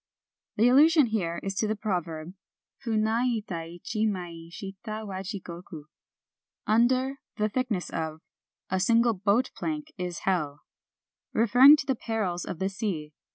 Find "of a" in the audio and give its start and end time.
7.91-8.79